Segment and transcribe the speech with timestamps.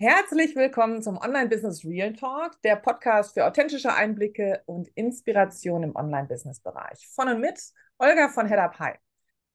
[0.00, 5.96] Herzlich willkommen zum Online Business Real Talk, der Podcast für authentische Einblicke und Inspiration im
[5.96, 7.08] Online Business Bereich.
[7.16, 7.60] Von und mit
[7.98, 8.96] Olga von Head Up High.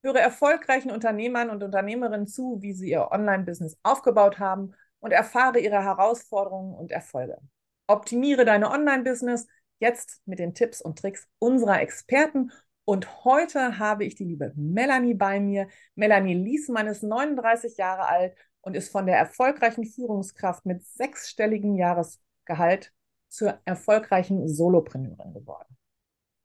[0.02, 5.60] Höre erfolgreichen Unternehmern und Unternehmerinnen zu, wie sie ihr Online Business aufgebaut haben und erfahre
[5.60, 7.38] ihre Herausforderungen und Erfolge.
[7.86, 9.46] Optimiere deine Online Business
[9.78, 12.52] jetzt mit den Tipps und Tricks unserer Experten
[12.84, 15.68] und heute habe ich die liebe Melanie bei mir.
[15.94, 22.92] Melanie Liesmann ist 39 Jahre alt und ist von der erfolgreichen Führungskraft mit sechsstelligem Jahresgehalt
[23.28, 25.76] zur erfolgreichen Solopreneurin geworden.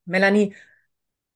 [0.04, 0.54] Melanie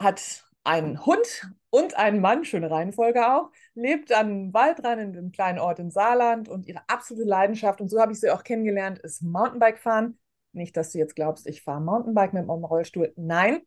[0.00, 5.58] hat einen Hund und einen Mann, schöne Reihenfolge auch, lebt am Waldrand in einem kleinen
[5.58, 9.22] Ort im Saarland und ihre absolute Leidenschaft, und so habe ich sie auch kennengelernt, ist
[9.22, 10.18] Mountainbike fahren.
[10.52, 13.12] Nicht, dass du jetzt glaubst, ich fahre Mountainbike mit meinem Rollstuhl.
[13.16, 13.60] Nein,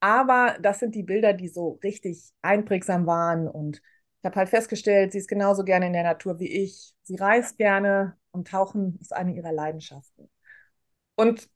[0.00, 3.82] aber das sind die Bilder, die so richtig einprägsam waren und
[4.22, 6.94] ich habe halt festgestellt, sie ist genauso gerne in der Natur wie ich.
[7.02, 10.30] Sie reist gerne und Tauchen ist eine ihrer Leidenschaften.
[11.16, 11.50] Und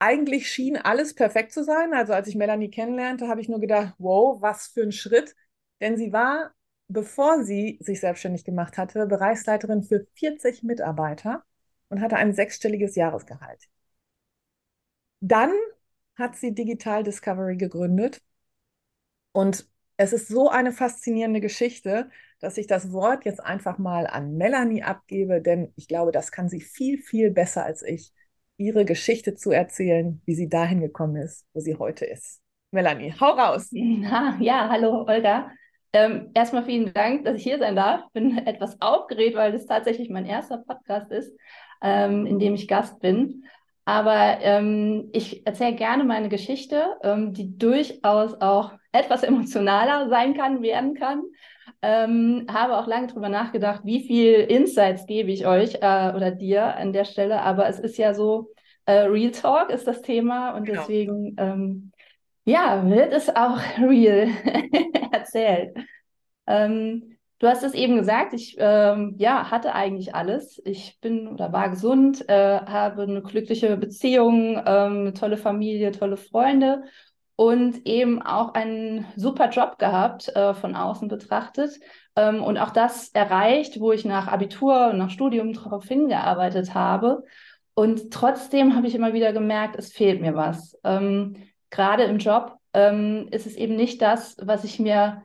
[0.00, 1.94] eigentlich schien alles perfekt zu sein.
[1.94, 5.36] Also als ich Melanie kennenlernte, habe ich nur gedacht, wow, was für ein Schritt.
[5.80, 6.52] Denn sie war,
[6.88, 11.44] bevor sie sich selbstständig gemacht hatte, Bereichsleiterin für 40 Mitarbeiter
[11.90, 13.68] und hatte ein sechsstelliges Jahresgehalt.
[15.20, 15.52] Dann
[16.16, 18.20] hat sie Digital Discovery gegründet
[19.30, 19.68] und
[20.00, 22.08] es ist so eine faszinierende Geschichte,
[22.40, 26.48] dass ich das Wort jetzt einfach mal an Melanie abgebe, denn ich glaube, das kann
[26.48, 28.10] sie viel, viel besser als ich,
[28.56, 32.40] ihre Geschichte zu erzählen, wie sie dahin gekommen ist, wo sie heute ist.
[32.70, 33.68] Melanie, hau raus.
[33.72, 35.50] Na, ja, hallo Olga.
[35.92, 38.10] Ähm, erstmal vielen Dank, dass ich hier sein darf.
[38.14, 41.30] Bin etwas aufgeregt, weil das tatsächlich mein erster Podcast ist,
[41.82, 43.44] ähm, in dem ich Gast bin.
[43.90, 50.62] Aber ähm, ich erzähle gerne meine Geschichte, ähm, die durchaus auch etwas emotionaler sein kann,
[50.62, 51.24] werden kann.
[51.82, 56.76] Ähm, habe auch lange drüber nachgedacht, wie viel Insights gebe ich euch äh, oder dir
[56.76, 57.42] an der Stelle.
[57.42, 58.52] Aber es ist ja so,
[58.86, 60.82] äh, Real Talk ist das Thema und genau.
[60.82, 61.92] deswegen, ähm,
[62.44, 64.28] ja, wird es auch real
[65.10, 65.76] erzählt.
[66.46, 70.60] Ähm, Du hast es eben gesagt, ich ähm, ja, hatte eigentlich alles.
[70.66, 76.18] Ich bin oder war gesund, äh, habe eine glückliche Beziehung, ähm, eine tolle Familie, tolle
[76.18, 76.84] Freunde
[77.36, 81.80] und eben auch einen super Job gehabt, äh, von außen betrachtet.
[82.14, 87.24] Ähm, und auch das erreicht, wo ich nach Abitur und nach Studium darauf hingearbeitet habe.
[87.72, 90.78] Und trotzdem habe ich immer wieder gemerkt, es fehlt mir was.
[90.84, 91.36] Ähm,
[91.70, 95.22] gerade im Job ähm, ist es eben nicht das, was ich mir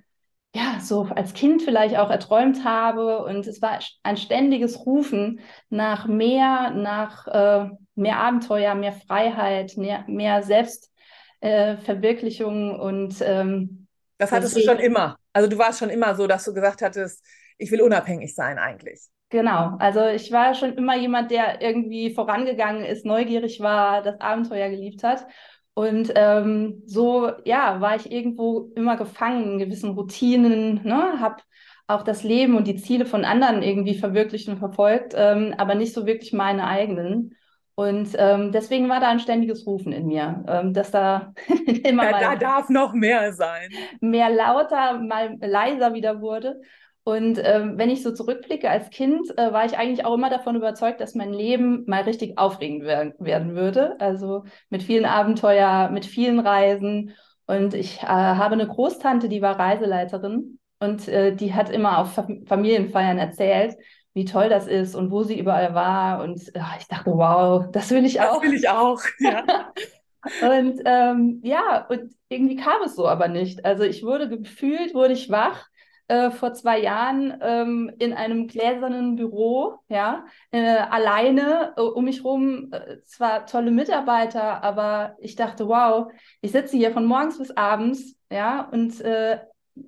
[0.55, 3.25] ja, so als Kind vielleicht auch erträumt habe.
[3.25, 10.05] Und es war ein ständiges Rufen nach mehr, nach äh, mehr Abenteuer, mehr Freiheit, mehr,
[10.07, 15.17] mehr Selbstverwirklichung äh, und ähm, das hattest deswegen, du schon immer.
[15.33, 17.21] Also du warst schon immer so, dass du gesagt hattest,
[17.57, 19.01] ich will unabhängig sein eigentlich.
[19.29, 24.69] Genau, also ich war schon immer jemand, der irgendwie vorangegangen ist, neugierig war, das Abenteuer
[24.69, 25.27] geliebt hat.
[25.75, 31.19] Und ähm, so, ja, war ich irgendwo immer gefangen in gewissen Routinen, ne?
[31.19, 31.43] habe
[31.85, 35.93] auch das Leben und die Ziele von anderen irgendwie verwirklicht und verfolgt, ähm, aber nicht
[35.93, 37.35] so wirklich meine eigenen.
[37.75, 41.33] Und ähm, deswegen war da ein ständiges Rufen in mir, ähm, dass da
[41.83, 43.69] immer ja, mal da darf noch mehr sein.
[43.99, 46.61] Mehr lauter, mal leiser wieder wurde.
[47.07, 50.55] Und ähm, wenn ich so zurückblicke als Kind, äh, war ich eigentlich auch immer davon
[50.55, 53.95] überzeugt, dass mein Leben mal richtig aufregend wer werden würde.
[53.99, 57.13] Also mit vielen Abenteuer, mit vielen Reisen.
[57.45, 62.19] Und ich äh, habe eine Großtante, die war Reiseleiterin und äh, die hat immer auf
[62.47, 63.75] Familienfeiern erzählt,
[64.15, 66.23] wie toll das ist und wo sie überall war.
[66.23, 68.41] Und ach, ich dachte, wow, das will ich auch.
[68.41, 69.43] Das will ich auch, ja.
[70.41, 73.63] und ähm, ja, und irgendwie kam es so aber nicht.
[73.63, 75.67] Also ich wurde gefühlt, wurde ich wach
[76.07, 82.23] äh, vor zwei Jahren ähm, in einem gläsernen Büro, ja, äh, alleine äh, um mich
[82.23, 86.11] rum, äh, zwar tolle Mitarbeiter, aber ich dachte, wow,
[86.41, 89.39] ich sitze hier von morgens bis abends, ja, und äh,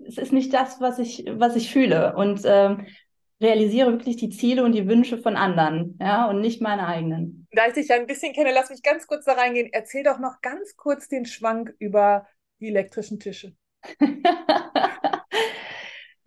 [0.07, 2.87] es ist nicht das, was ich, was ich fühle und ähm,
[3.39, 7.47] realisiere wirklich die Ziele und die Wünsche von anderen, ja, und nicht meine eigenen.
[7.51, 9.69] Da ich dich ja ein bisschen kenne, lass mich ganz kurz da reingehen.
[9.71, 12.27] Erzähl doch noch ganz kurz den Schwank über
[12.59, 13.55] die elektrischen Tische.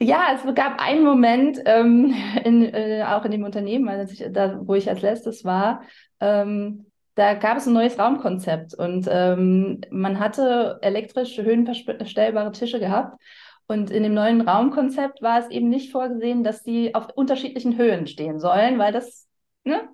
[0.02, 2.14] Ja, es gab einen Moment, ähm,
[2.44, 5.82] in, äh, auch in dem Unternehmen, also ich, da, wo ich als letztes war,
[6.20, 6.86] ähm,
[7.16, 13.20] da gab es ein neues Raumkonzept und ähm, man hatte elektrisch höhenverstellbare Tische gehabt.
[13.66, 18.06] Und in dem neuen Raumkonzept war es eben nicht vorgesehen, dass die auf unterschiedlichen Höhen
[18.06, 19.28] stehen sollen, weil das,
[19.64, 19.88] ne,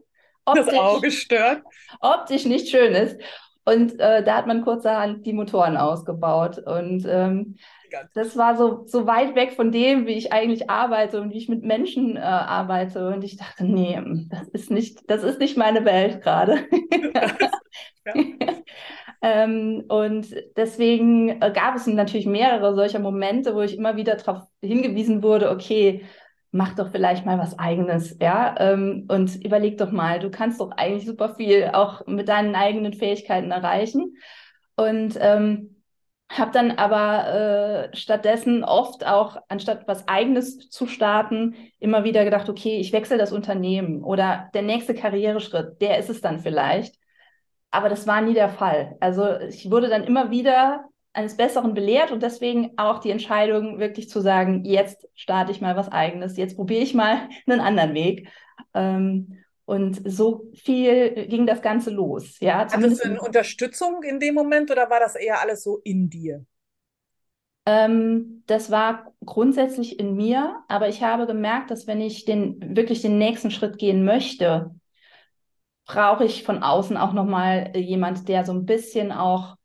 [0.44, 1.62] optisch, das Auge stört.
[2.00, 3.20] Optisch nicht schön ist.
[3.64, 6.58] Und äh, da hat man kurzerhand die Motoren ausgebaut.
[6.58, 7.56] Und ähm,
[8.14, 11.48] das war so, so weit weg von dem, wie ich eigentlich arbeite und wie ich
[11.48, 13.08] mit Menschen äh, arbeite.
[13.08, 16.64] Und ich dachte, nee, das ist nicht, das ist nicht meine Welt gerade.
[19.22, 24.42] ähm, und deswegen äh, gab es natürlich mehrere solcher Momente, wo ich immer wieder darauf
[24.62, 26.04] hingewiesen wurde, okay,
[26.52, 30.70] mach doch vielleicht mal was eigenes, ja, ähm, und überleg doch mal, du kannst doch
[30.70, 34.16] eigentlich super viel auch mit deinen eigenen Fähigkeiten erreichen.
[34.76, 35.75] Und ähm,
[36.28, 42.48] habe dann aber äh, stattdessen oft auch, anstatt was Eigenes zu starten, immer wieder gedacht,
[42.48, 46.96] okay, ich wechsle das Unternehmen oder der nächste Karriereschritt, der ist es dann vielleicht.
[47.70, 48.96] Aber das war nie der Fall.
[49.00, 54.08] Also ich wurde dann immer wieder eines Besseren belehrt und deswegen auch die Entscheidung, wirklich
[54.08, 58.28] zu sagen, jetzt starte ich mal was Eigenes, jetzt probiere ich mal einen anderen Weg.
[58.74, 62.38] Ähm, und so viel ging das Ganze los.
[62.40, 66.08] Ja, Hattest du eine Unterstützung in dem Moment oder war das eher alles so in
[66.08, 66.46] dir?
[67.66, 73.02] Ähm, das war grundsätzlich in mir, aber ich habe gemerkt, dass wenn ich den, wirklich
[73.02, 74.70] den nächsten Schritt gehen möchte,
[75.84, 79.56] brauche ich von außen auch nochmal jemand, der so ein bisschen auch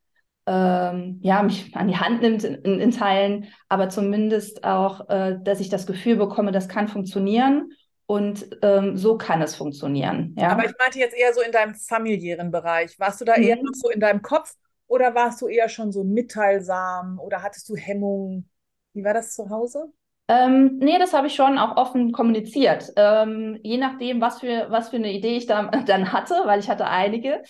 [0.48, 5.38] ähm, ja, mich an die Hand nimmt in, in, in Teilen, aber zumindest auch, äh,
[5.44, 7.70] dass ich das Gefühl bekomme, das kann funktionieren
[8.12, 10.36] und ähm, so kann es funktionieren.
[10.38, 10.50] Ja?
[10.50, 13.00] Aber ich meinte jetzt eher so in deinem familiären Bereich.
[13.00, 13.44] Warst du da mhm.
[13.44, 14.54] eher noch so in deinem Kopf
[14.88, 18.50] oder warst du eher schon so mitteilsam oder hattest du Hemmungen?
[18.92, 19.94] Wie war das zu Hause?
[20.28, 22.92] Ähm, nee, das habe ich schon auch offen kommuniziert.
[22.98, 26.70] Ähm, je nachdem, was für, was für eine Idee ich da, dann hatte, weil ich
[26.70, 27.42] hatte einige,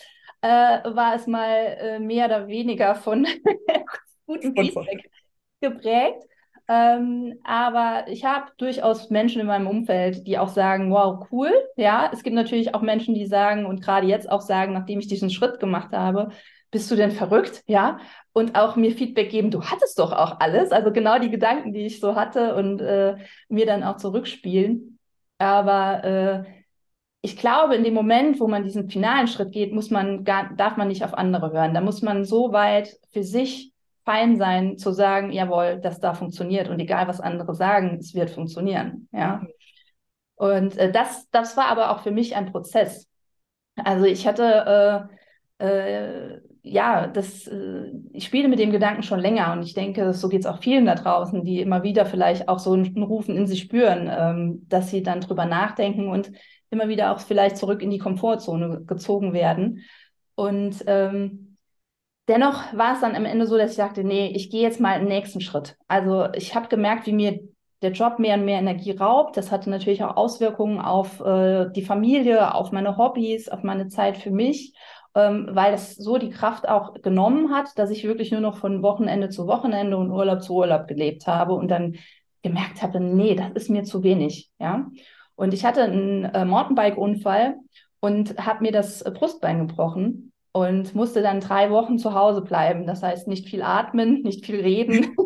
[0.42, 1.50] äh, war es mal
[1.80, 3.26] äh, mehr oder weniger von
[4.28, 5.10] guten Feedback
[5.60, 6.22] geprägt.
[6.72, 11.52] Ähm, aber ich habe durchaus Menschen in meinem Umfeld, die auch sagen, wow, cool.
[11.76, 15.08] Ja, es gibt natürlich auch Menschen, die sagen und gerade jetzt auch sagen, nachdem ich
[15.08, 16.30] diesen Schritt gemacht habe,
[16.72, 17.64] bist du denn verrückt?
[17.68, 18.00] Ja,
[18.32, 20.72] und auch mir Feedback geben, du hattest doch auch alles.
[20.72, 23.18] Also genau die Gedanken, die ich so hatte und äh,
[23.50, 24.98] mir dann auch zurückspielen.
[25.40, 26.44] Aber äh,
[27.22, 30.78] ich glaube, in dem Moment, wo man diesen finalen Schritt geht, muss man gar, darf
[30.78, 31.74] man nicht auf andere hören.
[31.74, 33.74] Da muss man so weit für sich
[34.06, 38.30] fein sein, zu sagen, jawohl, das da funktioniert und egal, was andere sagen, es wird
[38.32, 39.08] funktionieren.
[39.12, 39.42] Ja.
[40.36, 43.08] Und äh, das, das war aber auch für mich ein Prozess.
[43.76, 45.10] Also ich hatte,
[45.60, 50.14] äh, äh, ja, das, äh, ich spiele mit dem Gedanken schon länger und ich denke,
[50.14, 53.36] so geht es auch vielen da draußen, die immer wieder vielleicht auch so einen Rufen
[53.36, 56.32] in sich spüren, ähm, dass sie dann drüber nachdenken und
[56.70, 59.84] immer wieder auch vielleicht zurück in die Komfortzone gezogen werden.
[60.36, 61.51] Und ähm,
[62.28, 64.94] Dennoch war es dann am Ende so, dass ich sagte, nee, ich gehe jetzt mal
[64.94, 65.76] einen nächsten Schritt.
[65.88, 67.40] Also ich habe gemerkt, wie mir
[67.82, 69.38] der Job mehr und mehr Energie raubt.
[69.38, 74.18] Das hatte natürlich auch Auswirkungen auf äh, die Familie, auf meine Hobbys, auf meine Zeit
[74.18, 74.74] für mich,
[75.16, 78.84] ähm, weil es so die Kraft auch genommen hat, dass ich wirklich nur noch von
[78.84, 81.96] Wochenende zu Wochenende und Urlaub zu Urlaub gelebt habe und dann
[82.44, 84.52] gemerkt habe, nee, das ist mir zu wenig.
[84.60, 84.88] Ja.
[85.36, 87.56] Und ich hatte einen äh, Mountainbike-Unfall
[88.00, 92.86] und habe mir das Brustbein gebrochen und musste dann drei Wochen zu Hause bleiben.
[92.86, 95.16] Das heißt, nicht viel atmen, nicht viel reden.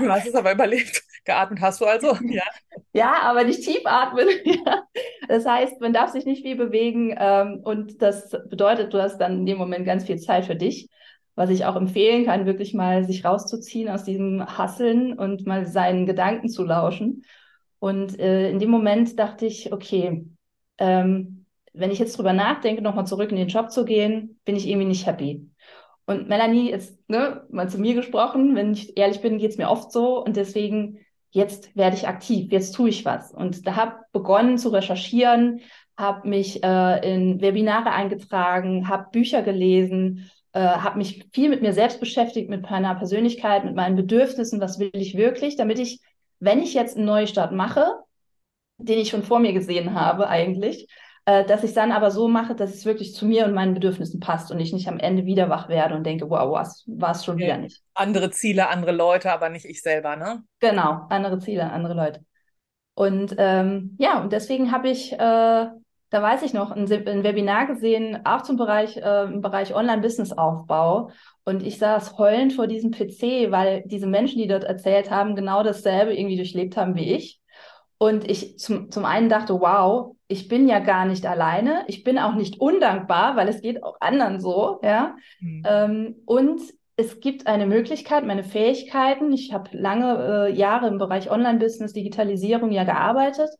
[0.00, 1.02] Du hast es aber überlebt.
[1.24, 2.42] Geatmet hast du also, ja.
[2.94, 4.26] Ja, aber nicht tief atmen.
[5.28, 9.38] Das heißt, man darf sich nicht viel bewegen ähm, und das bedeutet, du hast dann
[9.38, 10.90] in dem Moment ganz viel Zeit für dich.
[11.34, 16.04] Was ich auch empfehlen kann, wirklich mal sich rauszuziehen aus diesem Hasseln und mal seinen
[16.04, 17.24] Gedanken zu lauschen.
[17.78, 20.26] Und äh, in dem Moment dachte ich, okay,
[20.78, 21.41] ähm,
[21.72, 24.88] wenn ich jetzt drüber nachdenke, nochmal zurück in den Job zu gehen, bin ich irgendwie
[24.88, 25.48] nicht happy.
[26.04, 29.70] Und Melanie ist ne, mal zu mir gesprochen, wenn ich ehrlich bin, geht es mir
[29.70, 30.98] oft so und deswegen
[31.30, 33.32] jetzt werde ich aktiv, jetzt tue ich was.
[33.32, 35.60] Und da habe begonnen zu recherchieren,
[35.96, 41.72] habe mich äh, in Webinare eingetragen, habe Bücher gelesen, äh, habe mich viel mit mir
[41.72, 46.00] selbst beschäftigt, mit meiner Persönlichkeit, mit meinen Bedürfnissen, was will ich wirklich, damit ich,
[46.40, 47.86] wenn ich jetzt einen Neustart mache,
[48.78, 50.88] den ich schon vor mir gesehen habe eigentlich,
[51.24, 53.74] äh, dass ich es dann aber so mache, dass es wirklich zu mir und meinen
[53.74, 57.12] Bedürfnissen passt und ich nicht am Ende wieder wach werde und denke, wow, was war
[57.12, 57.44] es schon okay.
[57.44, 57.82] wieder nicht.
[57.94, 60.42] Andere Ziele, andere Leute, aber nicht ich selber, ne?
[60.58, 62.24] Genau, andere Ziele, andere Leute.
[62.94, 65.72] Und ähm, ja, und deswegen habe ich, äh, da
[66.10, 71.10] weiß ich noch, ein, ein, Webinar gesehen, auch zum Bereich, äh, im Bereich Online-Business-Aufbau.
[71.44, 75.62] Und ich saß heulend vor diesem PC, weil diese Menschen, die dort erzählt haben, genau
[75.62, 77.41] dasselbe irgendwie durchlebt haben wie ich
[78.02, 81.84] Und ich zum, zum einen dachte, wow, ich bin ja gar nicht alleine.
[81.86, 85.14] Ich bin auch nicht undankbar, weil es geht auch anderen so, ja.
[85.38, 85.62] Mhm.
[85.64, 86.60] Ähm, und
[86.96, 92.72] es gibt eine Möglichkeit, meine Fähigkeiten, ich habe lange äh, Jahre im Bereich Online-Business, Digitalisierung
[92.72, 93.50] ja gearbeitet,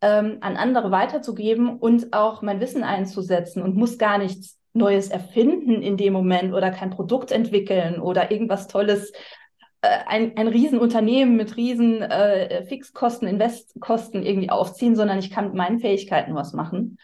[0.00, 5.82] ähm, an andere weiterzugeben und auch mein Wissen einzusetzen und muss gar nichts Neues erfinden
[5.82, 9.12] in dem Moment oder kein Produkt entwickeln oder irgendwas Tolles,
[9.82, 15.80] ein, ein Riesenunternehmen mit riesen äh, Fixkosten, Investkosten irgendwie aufziehen, sondern ich kann mit meinen
[15.80, 16.98] Fähigkeiten was machen.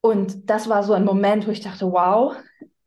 [0.00, 2.34] Und das war so ein Moment, wo ich dachte, wow,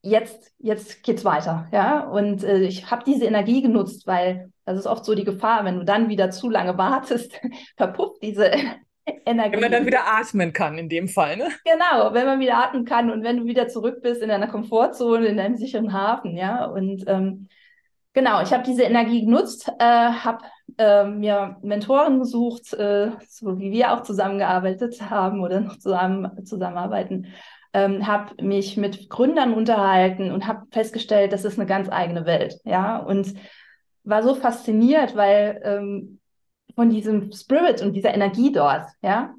[0.01, 2.07] jetzt, jetzt geht's weiter, ja.
[2.07, 5.79] Und äh, ich habe diese Energie genutzt, weil das ist oft so die Gefahr, wenn
[5.79, 7.39] du dann wieder zu lange wartest,
[7.77, 8.51] verpufft diese
[9.25, 9.53] Energie.
[9.53, 11.49] Wenn man dann wieder atmen kann, in dem Fall, ne?
[11.65, 15.25] Genau, wenn man wieder atmen kann und wenn du wieder zurück bist in deiner Komfortzone,
[15.25, 16.65] in deinem sicheren Hafen, ja.
[16.65, 17.47] Und ähm,
[18.13, 20.45] genau, ich habe diese Energie genutzt, äh, habe
[20.77, 27.27] äh, mir Mentoren gesucht, äh, so wie wir auch zusammengearbeitet haben oder noch zusammen zusammenarbeiten
[27.73, 32.59] ähm, habe mich mit Gründern unterhalten und habe festgestellt, das ist eine ganz eigene Welt,
[32.63, 33.33] ja, und
[34.03, 36.19] war so fasziniert, weil ähm,
[36.75, 39.33] von diesem Spirit und dieser Energie dort, ja.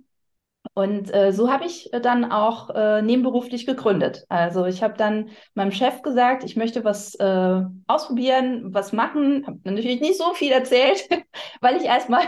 [0.75, 4.25] Und äh, so habe ich dann auch äh, nebenberuflich gegründet.
[4.29, 9.47] Also ich habe dann meinem Chef gesagt, ich möchte was äh, ausprobieren, was machen.
[9.47, 11.09] Habe natürlich nicht so viel erzählt,
[11.61, 12.23] weil ich erstmal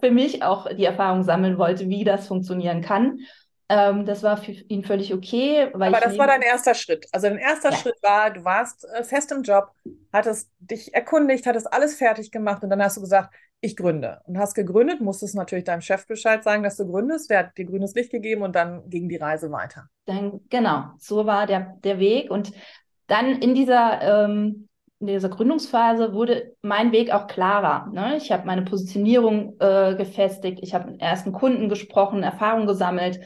[0.00, 3.18] für mich auch die Erfahrung sammeln wollte, wie das funktionieren kann.
[3.68, 5.68] Ähm, das war für ihn völlig okay.
[5.72, 7.06] Aber das war dein erster Schritt.
[7.12, 7.76] Also dein erster ja.
[7.76, 9.70] Schritt war, du warst äh, fest im Job,
[10.12, 14.20] hattest dich erkundigt, hattest alles fertig gemacht und dann hast du gesagt, ich gründe.
[14.26, 17.30] Und hast gegründet, musstest natürlich deinem Chef Bescheid sagen, dass du gründest.
[17.30, 19.88] Der hat dir grünes Licht gegeben und dann ging die Reise weiter.
[20.06, 22.30] Dann, genau, so war der, der Weg.
[22.30, 22.52] Und
[23.06, 24.68] dann in dieser, ähm,
[25.00, 27.90] in dieser Gründungsphase wurde mein Weg auch klarer.
[27.92, 28.16] Ne?
[28.16, 33.20] Ich habe meine Positionierung äh, gefestigt, ich habe mit ersten Kunden gesprochen, Erfahrung gesammelt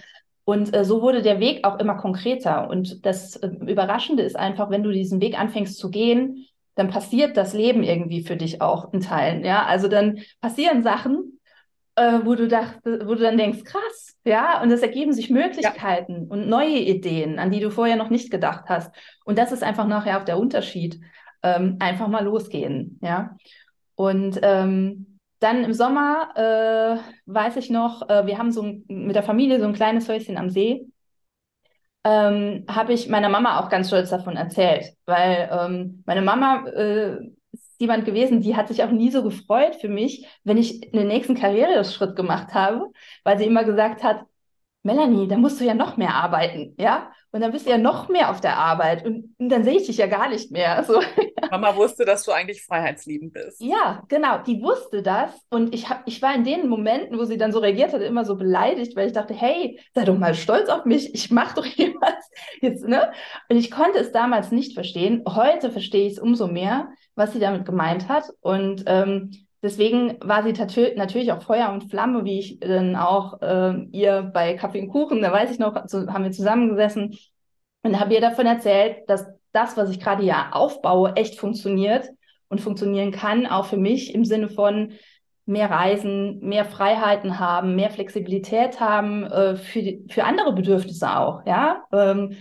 [0.48, 2.70] und äh, so wurde der Weg auch immer konkreter.
[2.70, 6.46] Und das äh, Überraschende ist einfach, wenn du diesen Weg anfängst zu gehen,
[6.78, 9.44] dann passiert das Leben irgendwie für dich auch in Teilen.
[9.44, 11.40] Ja, also dann passieren Sachen,
[11.96, 16.12] äh, wo du dacht, wo du dann denkst, krass, ja, und es ergeben sich Möglichkeiten
[16.12, 16.26] ja.
[16.28, 18.94] und neue Ideen, an die du vorher noch nicht gedacht hast.
[19.24, 21.00] Und das ist einfach nachher auch der Unterschied.
[21.42, 23.36] Ähm, einfach mal losgehen, ja.
[23.96, 29.16] Und ähm, dann im Sommer äh, weiß ich noch, äh, wir haben so ein, mit
[29.16, 30.86] der Familie so ein kleines Häuschen am See.
[32.04, 37.16] Ähm, habe ich meiner Mama auch ganz stolz davon erzählt, weil ähm, meine Mama äh,
[37.52, 41.08] ist jemand gewesen, die hat sich auch nie so gefreut für mich, wenn ich den
[41.08, 42.86] nächsten Karriereschritt gemacht habe,
[43.24, 44.24] weil sie immer gesagt hat,
[44.82, 47.12] Melanie, da musst du ja noch mehr arbeiten, ja?
[47.30, 49.86] Und dann bist du ja noch mehr auf der Arbeit und, und dann sehe ich
[49.86, 50.84] dich ja gar nicht mehr.
[50.88, 51.02] So.
[51.50, 53.60] Mama wusste, dass du eigentlich freiheitsliebend bist.
[53.60, 57.36] Ja, genau, die wusste das und ich, hab, ich war in den Momenten, wo sie
[57.36, 60.70] dann so reagiert hat, immer so beleidigt, weil ich dachte, hey, sei doch mal stolz
[60.70, 62.30] auf mich, ich mache doch hier was
[62.62, 63.12] jetzt, ne?
[63.50, 65.24] Und ich konnte es damals nicht verstehen.
[65.28, 70.44] Heute verstehe ich es umso mehr, was sie damit gemeint hat und ähm, Deswegen war
[70.44, 74.90] sie natürlich auch Feuer und Flamme, wie ich dann auch äh, ihr bei Kaffee und
[74.90, 77.18] Kuchen, da weiß ich noch, so, haben wir zusammengesessen
[77.82, 82.08] und habe ihr davon erzählt, dass das, was ich gerade ja aufbaue, echt funktioniert
[82.48, 84.92] und funktionieren kann, auch für mich im Sinne von
[85.44, 91.44] mehr Reisen, mehr Freiheiten haben, mehr Flexibilität haben äh, für, die, für andere Bedürfnisse auch,
[91.46, 91.84] ja.
[91.90, 92.36] Ähm,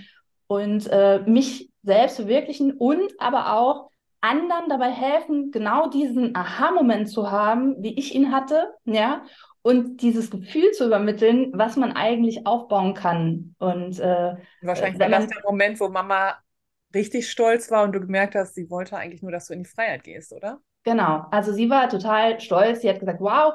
[0.47, 3.89] und äh, mich selbst verwirklichen und aber auch
[4.21, 9.23] anderen dabei helfen, genau diesen Aha-Moment zu haben, wie ich ihn hatte, ja,
[9.61, 13.55] und dieses Gefühl zu übermitteln, was man eigentlich aufbauen kann.
[13.59, 16.37] Und äh, wahrscheinlich war das der Moment, wo Mama
[16.95, 19.69] richtig stolz war und du gemerkt hast, sie wollte eigentlich nur, dass du in die
[19.69, 20.59] Freiheit gehst, oder?
[20.83, 21.25] Genau.
[21.31, 22.81] Also sie war total stolz.
[22.81, 23.53] Sie hat gesagt, wow,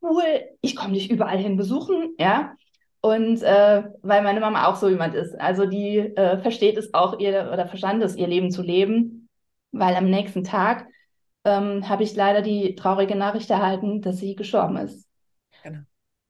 [0.00, 0.24] cool,
[0.62, 2.54] ich komme dich überall hin besuchen, ja.
[3.02, 5.38] Und äh, weil meine Mama auch so jemand ist.
[5.38, 9.23] Also die äh, versteht es auch ihr oder verstand es, ihr Leben zu leben
[9.74, 10.86] weil am nächsten Tag
[11.44, 15.06] ähm, habe ich leider die traurige Nachricht erhalten, dass sie gestorben ist.
[15.62, 15.80] Genau.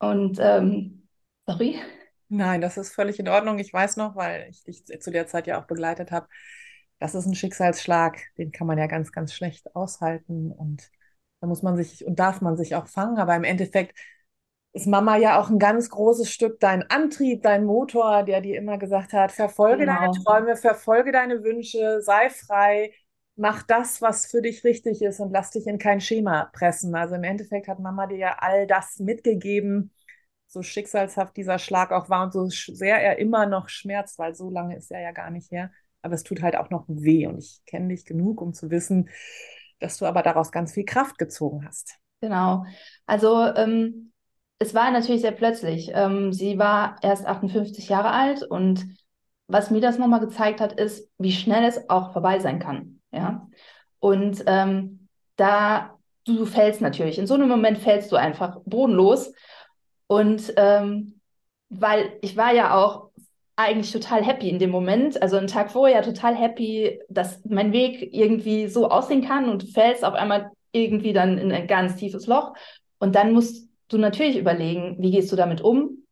[0.00, 1.08] Und ähm,
[1.46, 1.78] sorry.
[2.28, 3.58] Nein, das ist völlig in Ordnung.
[3.58, 6.26] Ich weiß noch, weil ich dich zu der Zeit ja auch begleitet habe,
[6.98, 10.90] das ist ein Schicksalsschlag, den kann man ja ganz, ganz schlecht aushalten und
[11.40, 13.18] da muss man sich und darf man sich auch fangen.
[13.18, 13.98] Aber im Endeffekt
[14.72, 18.78] ist Mama ja auch ein ganz großes Stück dein Antrieb, dein Motor, der dir immer
[18.78, 20.00] gesagt hat, verfolge genau.
[20.00, 22.92] deine Träume, verfolge deine Wünsche, sei frei,
[23.36, 26.94] mach das, was für dich richtig ist und lass dich in kein Schema pressen.
[26.94, 29.92] Also im Endeffekt hat Mama dir ja all das mitgegeben,
[30.46, 34.50] so schicksalshaft dieser Schlag auch war und so sehr er immer noch schmerzt, weil so
[34.50, 35.70] lange ist er ja gar nicht her.
[36.02, 39.08] Aber es tut halt auch noch weh und ich kenne dich genug, um zu wissen,
[39.80, 41.98] dass du aber daraus ganz viel Kraft gezogen hast.
[42.20, 42.64] Genau.
[43.06, 44.12] Also ähm,
[44.58, 45.90] es war natürlich sehr plötzlich.
[45.92, 48.86] Ähm, sie war erst 58 Jahre alt und
[49.46, 53.00] was mir das nochmal gezeigt hat, ist, wie schnell es auch vorbei sein kann.
[53.14, 53.49] Ja.
[54.00, 55.94] Und ähm, da
[56.25, 57.18] du, du fällst natürlich.
[57.18, 59.33] In so einem Moment fällst du einfach bodenlos.
[60.06, 61.21] Und ähm,
[61.68, 63.11] weil ich war ja auch
[63.56, 68.12] eigentlich total happy in dem Moment, also einen Tag vorher total happy, dass mein Weg
[68.12, 72.26] irgendwie so aussehen kann und du fällst auf einmal irgendwie dann in ein ganz tiefes
[72.26, 72.54] Loch.
[72.99, 76.04] Und dann musst du natürlich überlegen, wie gehst du damit um?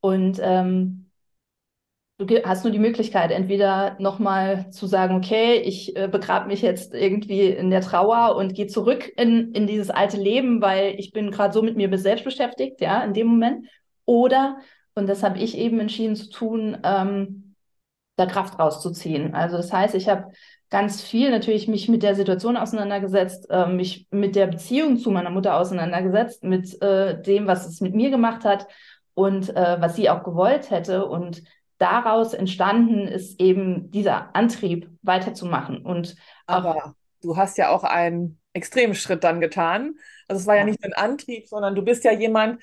[0.00, 1.07] Und ähm,
[2.18, 6.94] du hast nur die Möglichkeit, entweder nochmal zu sagen, okay, ich äh, begrabe mich jetzt
[6.94, 11.30] irgendwie in der Trauer und gehe zurück in, in dieses alte Leben, weil ich bin
[11.30, 13.68] gerade so mit mir selbst beschäftigt, ja, in dem Moment.
[14.04, 14.58] Oder,
[14.94, 17.54] und das habe ich eben entschieden zu tun, ähm,
[18.16, 19.34] da Kraft rauszuziehen.
[19.34, 20.32] Also das heißt, ich habe
[20.70, 25.30] ganz viel natürlich mich mit der Situation auseinandergesetzt, äh, mich mit der Beziehung zu meiner
[25.30, 28.66] Mutter auseinandergesetzt, mit äh, dem, was es mit mir gemacht hat
[29.14, 31.42] und äh, was sie auch gewollt hätte und
[31.78, 35.84] daraus entstanden ist eben dieser Antrieb weiterzumachen.
[35.84, 36.16] Und
[36.46, 39.94] aber du hast ja auch einen extremen Schritt dann getan.
[40.26, 42.60] Also es war ja, ja nicht ein Antrieb, sondern du bist ja jemand,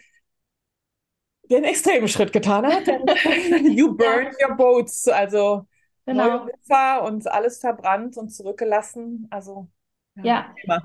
[1.50, 2.88] der einen extremen Schritt getan hat.
[3.64, 4.50] you burn ja.
[4.50, 5.66] your boats, also
[6.06, 6.48] genau.
[7.06, 9.28] und alles verbrannt und zurückgelassen.
[9.32, 9.70] Also
[10.22, 10.84] ja, ja.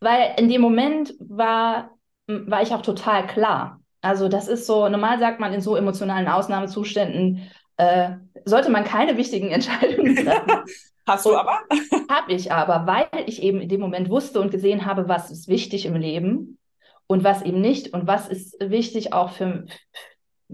[0.00, 1.90] weil in dem Moment war,
[2.26, 3.80] war ich auch total klar.
[4.00, 8.10] Also das ist so, normal sagt man in so emotionalen Ausnahmezuständen, äh,
[8.44, 10.64] sollte man keine wichtigen Entscheidungen treffen.
[11.06, 11.60] Hast du aber?
[12.10, 15.48] Habe ich aber, weil ich eben in dem Moment wusste und gesehen habe, was ist
[15.48, 16.58] wichtig im Leben
[17.06, 19.64] und was eben nicht und was ist wichtig auch für,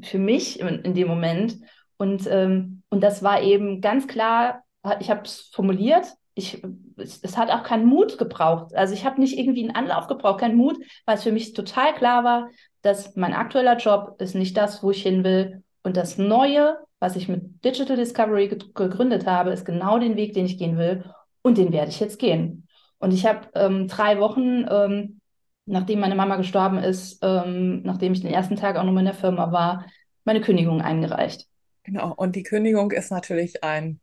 [0.01, 1.59] für mich in, in dem Moment.
[1.97, 4.63] Und, ähm, und das war eben ganz klar,
[5.01, 6.63] ich habe es formuliert, ich,
[6.97, 8.75] es, es, hat auch keinen Mut gebraucht.
[8.75, 10.77] Also ich habe nicht irgendwie einen Anlauf gebraucht, keinen Mut,
[11.07, 12.49] weil es für mich total klar war,
[12.83, 15.63] dass mein aktueller Job ist nicht das, wo ich hin will.
[15.83, 20.47] Und das Neue, was ich mit Digital Discovery gegründet habe, ist genau den Weg, den
[20.47, 21.05] ich gehen will.
[21.43, 22.67] Und den werde ich jetzt gehen.
[22.99, 25.21] Und ich habe ähm, drei Wochen, ähm,
[25.67, 29.13] nachdem meine Mama gestorben ist, ähm, nachdem ich den ersten Tag auch noch in der
[29.13, 29.85] Firma war,
[30.25, 31.47] meine Kündigung eingereicht.
[31.83, 32.15] Genau.
[32.15, 34.01] Und die Kündigung ist natürlich ein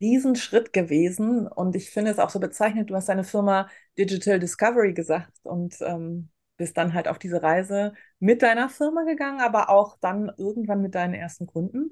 [0.00, 1.46] Riesenschritt gewesen.
[1.46, 3.68] Und ich finde es auch so bezeichnend, du hast deine Firma
[3.98, 5.38] Digital Discovery gesagt.
[5.42, 10.32] Und ähm, bist dann halt auf diese Reise mit deiner Firma gegangen, aber auch dann
[10.38, 11.90] irgendwann mit deinen ersten Kunden.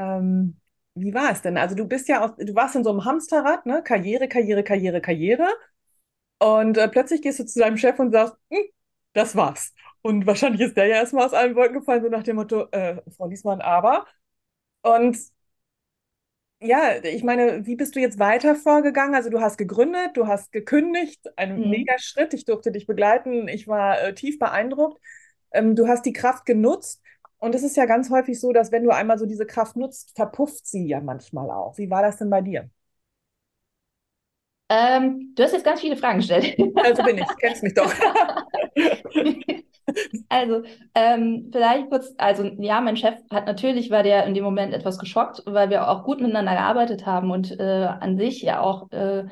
[0.00, 0.56] Ähm,
[0.94, 1.56] wie war es denn?
[1.58, 3.82] Also du bist ja, aus, du warst in so einem Hamsterrad, ne?
[3.82, 5.48] Karriere, Karriere, Karriere, Karriere.
[6.38, 8.64] Und äh, plötzlich gehst du zu deinem Chef und sagst, hm,
[9.12, 9.74] das war's.
[10.02, 13.02] Und wahrscheinlich ist der ja erstmal aus allen Wolken gefallen, so nach dem Motto, äh,
[13.16, 14.06] Frau Liesmann, aber.
[14.82, 15.18] Und
[16.62, 19.14] ja, ich meine, wie bist du jetzt weiter vorgegangen?
[19.14, 21.70] Also du hast gegründet, du hast gekündigt, ein mhm.
[21.70, 22.34] mega Schritt.
[22.34, 23.48] Ich durfte dich begleiten.
[23.48, 25.00] Ich war äh, tief beeindruckt.
[25.52, 27.02] Ähm, du hast die Kraft genutzt.
[27.40, 30.12] Und es ist ja ganz häufig so, dass wenn du einmal so diese Kraft nutzt,
[30.16, 31.76] verpufft sie ja manchmal auch.
[31.78, 32.70] Wie war das denn bei dir?
[34.68, 36.56] Ähm, du hast jetzt ganz viele Fragen gestellt.
[36.84, 37.92] Also bin ich, kennst mich doch.
[40.28, 40.62] Also,
[40.94, 44.98] ähm, vielleicht kurz, also ja, mein Chef hat natürlich, war der in dem Moment etwas
[44.98, 49.24] geschockt, weil wir auch gut miteinander gearbeitet haben und äh, an sich ja auch äh,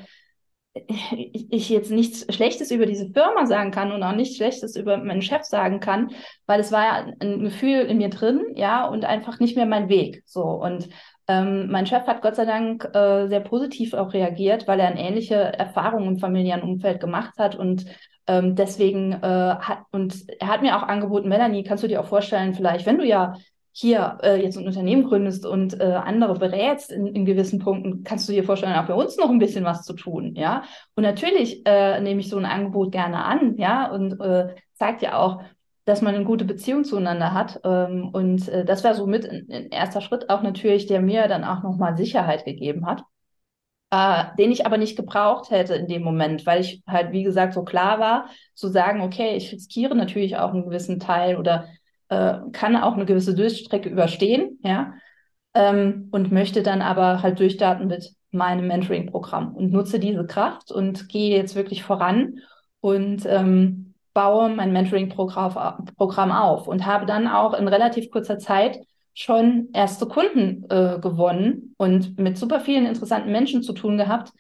[1.11, 5.22] ich jetzt nichts Schlechtes über diese Firma sagen kann und auch nichts Schlechtes über meinen
[5.22, 6.11] Chef sagen kann,
[6.46, 9.88] weil es war ja ein Gefühl in mir drin, ja, und einfach nicht mehr mein
[9.88, 10.22] Weg.
[10.26, 10.42] So.
[10.42, 10.88] Und
[11.26, 15.00] ähm, mein Chef hat Gott sei Dank äh, sehr positiv auch reagiert, weil er eine
[15.00, 17.85] ähnliche Erfahrung im familiären Umfeld gemacht hat und
[18.26, 22.09] ähm, deswegen äh, hat, und er hat mir auch angeboten, Melanie, kannst du dir auch
[22.09, 23.35] vorstellen, vielleicht, wenn du ja
[23.81, 28.29] hier äh, jetzt ein Unternehmen gründest und äh, andere berätst in, in, gewissen Punkten, kannst
[28.29, 30.64] du dir vorstellen, auch für uns noch ein bisschen was zu tun, ja.
[30.97, 35.17] Und natürlich äh, nehme ich so ein Angebot gerne an, ja, und äh, zeigt ja
[35.17, 35.43] auch,
[35.85, 37.61] dass man eine gute Beziehung zueinander hat.
[37.64, 41.29] Ähm, und äh, das war so mit ein, ein erster Schritt auch natürlich, der mir
[41.29, 43.05] dann auch nochmal Sicherheit gegeben hat
[43.91, 47.55] äh, den ich aber nicht gebraucht hätte in dem Moment, weil ich halt, wie gesagt,
[47.55, 51.69] so klar war, zu sagen, okay, ich riskiere natürlich auch einen gewissen Teil oder
[52.09, 54.94] äh, kann auch eine gewisse Durchstrecke überstehen, ja,
[55.55, 61.09] ähm, und möchte dann aber halt durchstarten mit meinem Mentoring-Programm und nutze diese Kraft und
[61.09, 62.40] gehe jetzt wirklich voran
[62.81, 68.79] und ähm, baue mein Mentoring-Programm auf und habe dann auch in relativ kurzer Zeit
[69.14, 74.33] schon erste Kunden äh, gewonnen und mit super vielen interessanten Menschen zu tun gehabt,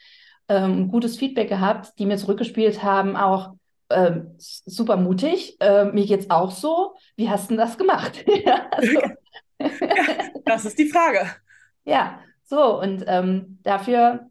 [0.48, 3.54] ähm, gutes Feedback gehabt, die mir zurückgespielt haben, auch
[3.88, 5.56] äh, super mutig.
[5.60, 6.94] Äh, mir geht's auch so.
[7.16, 8.24] Wie hast du das gemacht?
[8.70, 9.68] also, ja,
[10.44, 11.30] das ist die Frage.
[11.84, 14.28] ja, so und ähm, dafür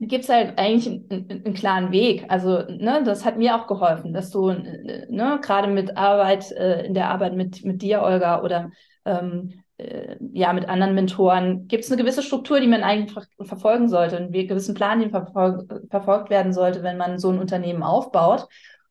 [0.00, 2.24] gibt es halt eigentlich einen, einen, klaren Weg.
[2.28, 6.94] Also, ne, das hat mir auch geholfen, dass du, ne, gerade mit Arbeit, äh, in
[6.94, 8.70] der Arbeit mit, mit dir, Olga, oder
[9.04, 13.88] ähm, äh, ja, mit anderen Mentoren, gibt es eine gewisse Struktur, die man eigentlich verfolgen
[13.88, 18.46] sollte, einen gewissen Plan, den verfol verfolgt werden sollte, wenn man so ein Unternehmen aufbaut.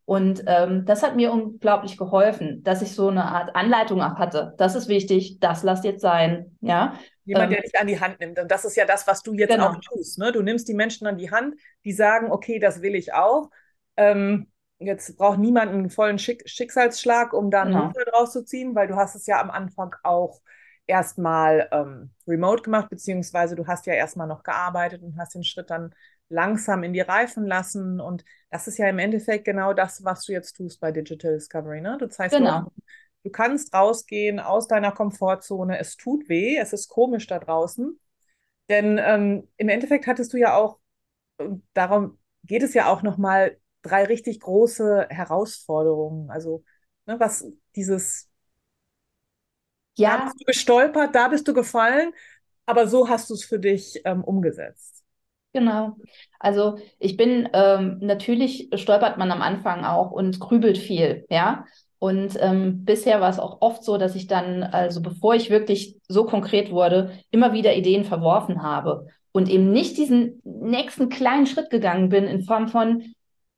[0.10, 4.56] Und ähm, das hat mir unglaublich geholfen, dass ich so eine Art Anleitung auch hatte.
[4.58, 6.96] Das ist wichtig, das lasst jetzt sein, ja.
[7.26, 8.40] Jemand, ähm, der dich an die Hand nimmt.
[8.40, 9.68] Und das ist ja das, was du jetzt genau.
[9.68, 10.18] auch tust.
[10.18, 10.32] Ne?
[10.32, 11.54] Du nimmst die Menschen an die Hand,
[11.86, 13.52] die sagen, okay, das will ich auch.
[13.98, 14.48] Ähm,
[14.80, 17.94] jetzt braucht niemand einen vollen Schick Schicksalsschlag, um da einen genau.
[18.10, 20.42] draus zu ziehen, weil du hast es ja am Anfang auch
[20.88, 25.70] erstmal ähm, remote gemacht, beziehungsweise du hast ja erstmal noch gearbeitet und hast den Schritt
[25.70, 25.94] dann
[26.30, 28.00] langsam in die Reifen lassen.
[28.00, 31.82] Und das ist ja im Endeffekt genau das, was du jetzt tust bei Digital Discovery.
[31.82, 31.98] Ne?
[32.00, 32.62] Du zeigst, genau.
[32.62, 32.72] du,
[33.24, 35.80] du kannst rausgehen aus deiner Komfortzone.
[35.80, 38.00] Es tut weh, es ist komisch da draußen.
[38.70, 40.80] Denn ähm, im Endeffekt hattest du ja auch,
[41.74, 46.30] darum geht es ja auch nochmal, drei richtig große Herausforderungen.
[46.30, 46.64] Also,
[47.06, 48.30] ne, was dieses
[50.00, 50.18] ja.
[50.18, 52.14] Da bist du gestolpert, da bist du gefallen,
[52.66, 54.99] aber so hast du es für dich ähm, umgesetzt.
[55.54, 55.96] Genau.
[56.40, 61.66] Also ich bin ähm, natürlich stolpert man am Anfang auch und grübelt viel, ja.
[61.98, 65.98] Und ähm, bisher war es auch oft so, dass ich dann, also bevor ich wirklich
[66.08, 71.70] so konkret wurde, immer wieder Ideen verworfen habe und eben nicht diesen nächsten kleinen Schritt
[71.70, 73.04] gegangen bin in Form von,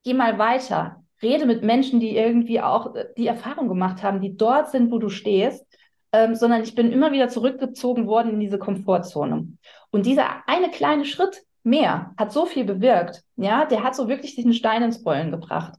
[0.04, 4.36] geh mal weiter, rede mit Menschen, die irgendwie auch äh, die Erfahrung gemacht haben, die
[4.38, 5.66] dort sind, wo du stehst
[6.12, 9.48] ähm, sondern ich bin immer wieder zurückgezogen worden in diese Komfortzone.
[9.92, 14.36] Und dieser eine kleine Schritt mehr hat so viel bewirkt, ja, der hat so wirklich
[14.36, 15.74] diesen Stein ins Rollen gebracht.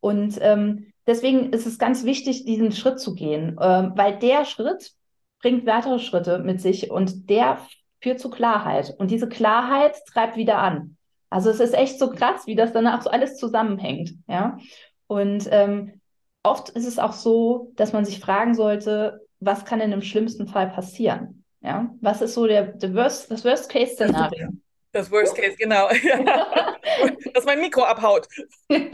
[0.00, 4.92] Und ähm, deswegen ist es ganz wichtig, diesen Schritt zu gehen, ähm, weil der Schritt
[5.40, 7.58] bringt weitere Schritte mit sich und der
[8.00, 8.94] führt zu Klarheit.
[8.98, 10.96] Und diese Klarheit treibt wieder an.
[11.30, 14.58] Also es ist echt so krass, wie das danach so alles zusammenhängt, ja.
[15.06, 16.00] Und ähm,
[16.42, 20.46] oft ist es auch so, dass man sich fragen sollte, was kann denn im schlimmsten
[20.46, 21.44] Fall passieren?
[21.60, 24.48] Ja, was ist so der, der Worst, das Worst-Case-Szenario?
[24.94, 25.88] Das Worst Case, genau.
[27.34, 28.28] Dass mein Mikro abhaut.
[28.68, 28.84] und,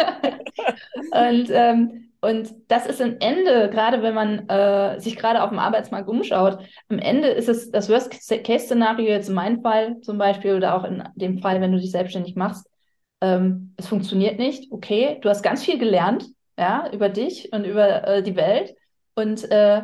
[1.51, 6.09] ähm, und das ist am Ende, gerade wenn man äh, sich gerade auf dem Arbeitsmarkt
[6.09, 6.59] umschaut,
[6.89, 11.07] am Ende ist es das Worst-Case-Szenario, jetzt in meinem Fall zum Beispiel oder auch in
[11.17, 12.67] dem Fall, wenn du dich selbstständig machst,
[13.21, 14.73] ähm, es funktioniert nicht.
[14.73, 16.25] Okay, du hast ganz viel gelernt,
[16.59, 18.75] ja, über dich und über äh, die Welt.
[19.15, 19.83] Und äh,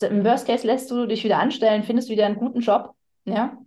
[0.00, 2.94] im Worst Case lässt du dich wieder anstellen, findest wieder einen guten Job,
[3.26, 3.58] ja.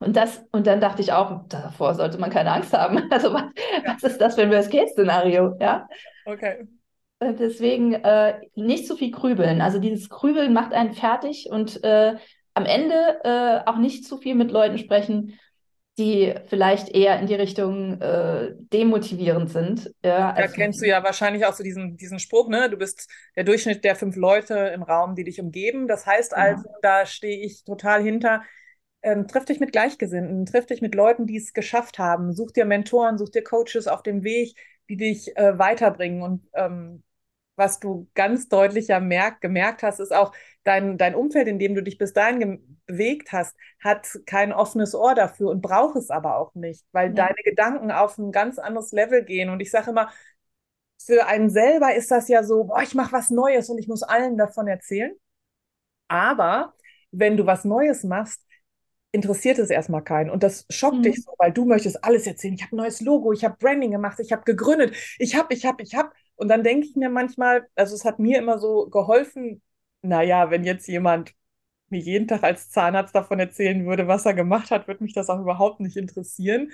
[0.00, 3.02] Und das, und dann dachte ich auch, davor sollte man keine Angst haben.
[3.10, 3.94] Also was, ja.
[3.94, 5.56] was ist das für ein Worst-Case-Szenario?
[5.60, 5.88] Ja.
[6.24, 6.68] Okay.
[7.20, 9.60] Deswegen äh, nicht zu viel grübeln.
[9.60, 12.14] Also dieses Grübeln macht einen fertig und äh,
[12.54, 15.38] am Ende äh, auch nicht zu viel mit Leuten sprechen,
[15.98, 19.92] die vielleicht eher in die Richtung äh, demotivierend sind.
[20.04, 22.70] Ja, da kennst du ja wahrscheinlich auch so diesen, diesen Spruch, ne?
[22.70, 25.88] Du bist der Durchschnitt der fünf Leute im Raum, die dich umgeben.
[25.88, 26.38] Das heißt ja.
[26.38, 28.42] also, da stehe ich total hinter.
[29.08, 32.34] Ähm, triff dich mit Gleichgesinnten, triff dich mit Leuten, die es geschafft haben.
[32.34, 34.54] Such dir Mentoren, such dir Coaches auf dem Weg,
[34.90, 36.22] die dich äh, weiterbringen.
[36.22, 37.02] Und ähm,
[37.56, 41.74] was du ganz deutlich ja merk, gemerkt hast, ist auch, dein, dein Umfeld, in dem
[41.74, 46.36] du dich bis dahin bewegt hast, hat kein offenes Ohr dafür und braucht es aber
[46.36, 47.14] auch nicht, weil ja.
[47.26, 49.48] deine Gedanken auf ein ganz anderes Level gehen.
[49.48, 50.10] Und ich sage immer,
[50.98, 54.02] für einen selber ist das ja so, boah, ich mache was Neues und ich muss
[54.02, 55.14] allen davon erzählen.
[56.08, 56.74] Aber
[57.10, 58.42] wenn du was Neues machst,
[59.12, 60.30] interessiert es erstmal keinen.
[60.30, 61.02] Und das schockt mhm.
[61.02, 62.54] dich so, weil du möchtest alles erzählen.
[62.54, 65.64] Ich habe ein neues Logo, ich habe Branding gemacht, ich habe gegründet, ich habe, ich
[65.64, 66.10] habe, ich habe.
[66.36, 69.62] Und dann denke ich mir manchmal, also es hat mir immer so geholfen,
[70.02, 71.34] naja, wenn jetzt jemand
[71.90, 75.30] mir jeden Tag als Zahnarzt davon erzählen würde, was er gemacht hat, würde mich das
[75.30, 76.72] auch überhaupt nicht interessieren.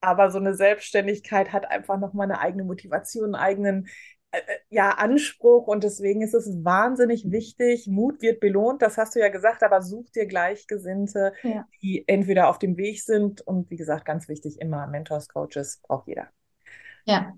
[0.00, 3.88] Aber so eine Selbstständigkeit hat einfach nochmal eine eigene Motivation, einen eigenen
[4.70, 7.86] ja, Anspruch und deswegen ist es wahnsinnig wichtig.
[7.86, 11.66] Mut wird belohnt, das hast du ja gesagt, aber such dir Gleichgesinnte, ja.
[11.82, 16.08] die entweder auf dem Weg sind und wie gesagt, ganz wichtig, immer Mentors, Coaches, braucht
[16.08, 16.28] jeder.
[17.04, 17.34] Ja,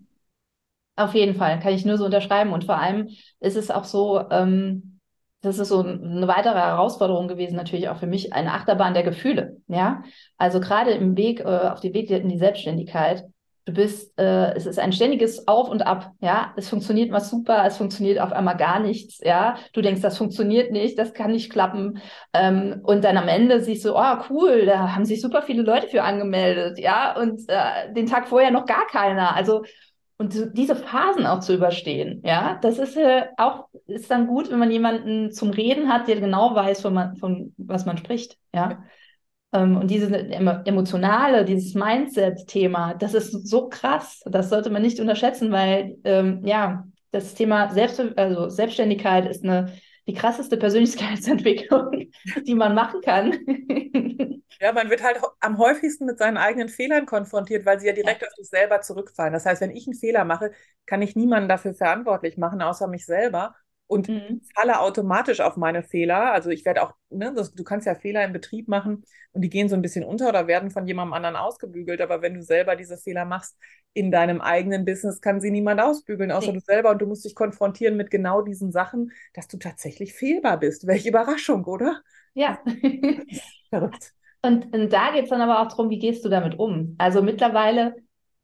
[0.99, 2.53] auf jeden Fall, kann ich nur so unterschreiben.
[2.53, 3.09] Und vor allem
[3.39, 4.99] ist es auch so, ähm,
[5.43, 9.59] das ist so eine weitere Herausforderung gewesen, natürlich auch für mich, eine Achterbahn der Gefühle.
[9.69, 10.03] Ja,
[10.37, 13.25] also gerade im Weg, äh, auf dem Weg in die Selbstständigkeit,
[13.69, 16.13] du bist, äh, es ist ein ständiges Auf und Ab.
[16.21, 19.21] Ja, es funktioniert mal super, es funktioniert auf einmal gar nichts.
[19.23, 21.99] Ja, du denkst, das funktioniert nicht, das kann nicht klappen.
[22.33, 25.89] Ähm, und dann am Ende siehst du, oh cool, da haben sich super viele Leute
[25.89, 26.79] für angemeldet.
[26.79, 29.37] Ja, und äh, den Tag vorher noch gar keiner.
[29.37, 29.65] Also
[30.17, 34.59] und diese Phasen auch zu überstehen, ja, das ist äh, auch ist dann gut, wenn
[34.59, 38.83] man jemanden zum Reden hat, der genau weiß, von, man, von was man spricht, ja.
[39.53, 44.23] Ähm, und dieses emotionale, dieses Mindset-Thema, das ist so krass.
[44.27, 49.73] Das sollte man nicht unterschätzen, weil ähm, ja, das Thema Selbst also Selbstständigkeit ist eine
[50.07, 52.09] die krasseste Persönlichkeitsentwicklung,
[52.47, 53.39] die man machen kann.
[54.61, 58.27] Ja, man wird halt am häufigsten mit seinen eigenen Fehlern konfrontiert, weil sie ja direkt
[58.27, 59.33] auf sich selber zurückfallen.
[59.33, 60.51] Das heißt, wenn ich einen Fehler mache,
[60.85, 63.55] kann ich niemanden dafür verantwortlich machen, außer mich selber
[63.89, 64.43] und mhm.
[64.55, 66.33] falle automatisch auf meine Fehler.
[66.33, 69.49] Also ich werde auch, ne, das, du kannst ja Fehler im Betrieb machen und die
[69.49, 72.01] gehen so ein bisschen unter oder werden von jemandem anderen ausgebügelt.
[72.03, 73.57] Aber wenn du selber diese Fehler machst
[73.95, 76.59] in deinem eigenen Business, kann sie niemand ausbügeln, außer nee.
[76.59, 76.91] du selber.
[76.91, 80.87] Und du musst dich konfrontieren mit genau diesen Sachen, dass du tatsächlich fehlbar bist.
[80.87, 82.03] Welche Überraschung, oder?
[82.35, 82.61] Ja.
[83.71, 84.13] Verrückt.
[84.43, 86.95] Und, und da geht es dann aber auch darum, wie gehst du damit um?
[86.99, 87.97] Also mittlerweile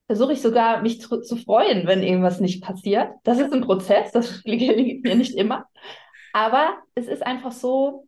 [0.06, 3.10] versuche ich sogar, mich zu, zu, freuen, wenn irgendwas nicht passiert.
[3.24, 5.66] Das ist ein Prozess, das gelingt mir nicht immer.
[6.32, 8.06] Aber es ist einfach so,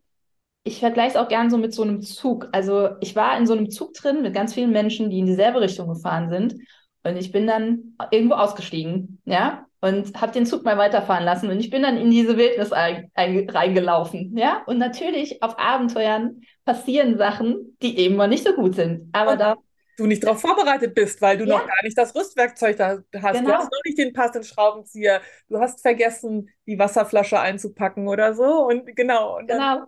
[0.63, 2.49] ich vergleiche es auch gern so mit so einem Zug.
[2.51, 5.61] Also ich war in so einem Zug drin mit ganz vielen Menschen, die in dieselbe
[5.61, 6.55] Richtung gefahren sind.
[7.03, 11.49] Und ich bin dann irgendwo ausgestiegen, ja, und habe den Zug mal weiterfahren lassen.
[11.49, 14.63] Und ich bin dann in diese Wildnis ein, ein, reingelaufen, ja.
[14.65, 19.09] Und natürlich auf Abenteuern passieren Sachen, die eben mal nicht so gut sind.
[19.13, 19.55] Aber da
[19.97, 21.57] du nicht darauf vorbereitet bist, weil du ja.
[21.57, 23.39] noch gar nicht das Rüstwerkzeug da hast.
[23.39, 23.49] Genau.
[23.49, 25.21] Du hast noch nicht den passenden Schraubenzieher.
[25.49, 28.67] Du hast vergessen, die Wasserflasche einzupacken oder so.
[28.67, 29.37] Und genau.
[29.37, 29.85] Und genau.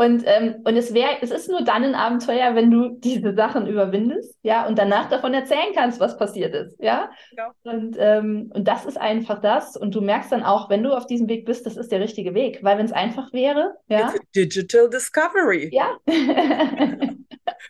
[0.00, 3.66] Und, ähm, und es wäre, es ist nur dann ein Abenteuer, wenn du diese Sachen
[3.66, 7.10] überwindest, ja, und danach davon erzählen kannst, was passiert ist, ja.
[7.36, 7.52] ja.
[7.64, 9.76] Und, ähm, und das ist einfach das.
[9.76, 12.32] Und du merkst dann auch, wenn du auf diesem Weg bist, das ist der richtige
[12.32, 12.60] Weg.
[12.62, 14.14] Weil wenn es einfach wäre, ja.
[14.34, 15.68] Digital Discovery.
[15.70, 15.98] Ja.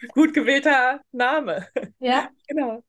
[0.14, 1.66] Gut gewählter Name.
[1.98, 2.28] Ja.
[2.48, 2.82] Genau.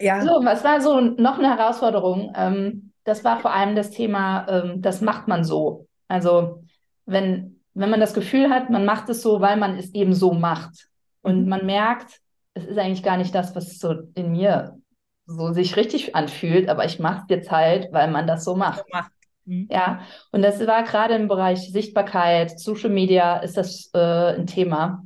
[0.00, 0.22] Ja.
[0.22, 2.32] So, was war so noch eine Herausforderung?
[2.34, 5.86] Ähm, das war vor allem das Thema, ähm, das macht man so.
[6.08, 6.64] Also,
[7.04, 10.32] wenn, wenn man das Gefühl hat, man macht es so, weil man es eben so
[10.32, 10.88] macht.
[11.20, 11.48] Und mhm.
[11.48, 12.20] man merkt,
[12.54, 14.78] es ist eigentlich gar nicht das, was so in mir
[15.26, 18.84] so sich richtig anfühlt, aber ich mache es jetzt halt, weil man das so macht.
[18.90, 19.12] Macht.
[19.44, 19.68] Mhm.
[19.70, 20.00] Ja,
[20.32, 25.04] und das war gerade im Bereich Sichtbarkeit, Social Media ist das äh, ein Thema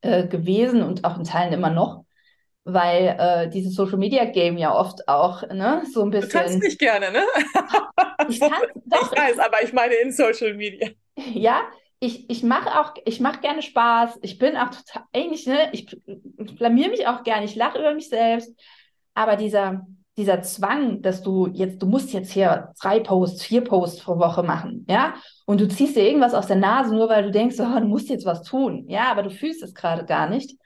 [0.00, 2.04] äh, gewesen und auch in Teilen immer noch,
[2.64, 6.30] weil äh, dieses Social Media Game ja oft auch ne, so ein bisschen.
[6.30, 7.22] Du kannst nicht gerne, ne?
[8.28, 8.52] ich, kann,
[8.84, 10.88] doch, ich weiß, aber ich meine in Social Media.
[11.16, 11.62] Ja,
[12.00, 14.18] ich, ich mache auch, ich mache gerne Spaß.
[14.22, 15.96] Ich bin auch total, eigentlich, ne, ich,
[16.38, 18.54] ich blamier mich auch gerne, ich lache über mich selbst.
[19.14, 24.02] Aber dieser, dieser Zwang, dass du jetzt, du musst jetzt hier drei Posts, vier Posts
[24.02, 25.14] pro Woche machen, ja,
[25.46, 28.10] und du ziehst dir irgendwas aus der Nase, nur weil du denkst, oh, du musst
[28.10, 30.58] jetzt was tun, ja, aber du fühlst es gerade gar nicht.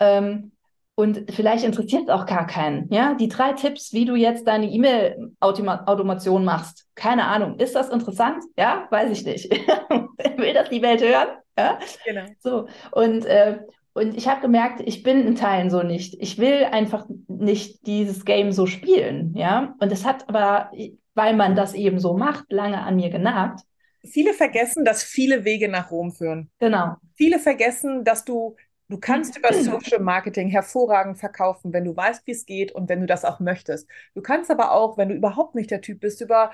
[0.00, 0.52] Ähm,
[0.98, 2.92] und vielleicht interessiert es auch gar keinen.
[2.92, 6.88] Ja, die drei Tipps, wie du jetzt deine E-Mail-Automation machst.
[6.96, 7.56] Keine Ahnung.
[7.60, 8.42] Ist das interessant?
[8.56, 9.48] Ja, weiß ich nicht.
[10.36, 11.28] Will das die Welt hören?
[11.56, 11.78] Ja?
[12.04, 12.24] Genau.
[12.40, 12.66] So.
[12.90, 13.60] Und, äh,
[13.94, 16.16] und ich habe gemerkt, ich bin in Teilen so nicht.
[16.20, 19.34] Ich will einfach nicht dieses Game so spielen.
[19.36, 20.72] Ja, und es hat aber,
[21.14, 23.60] weil man das eben so macht, lange an mir genagt.
[24.04, 26.50] Viele vergessen, dass viele Wege nach Rom führen.
[26.58, 26.96] Genau.
[27.14, 28.56] Viele vergessen, dass du
[28.90, 33.00] Du kannst über Social Marketing hervorragend verkaufen, wenn du weißt, wie es geht und wenn
[33.00, 33.86] du das auch möchtest.
[34.14, 36.52] Du kannst aber auch, wenn du überhaupt nicht der Typ bist, über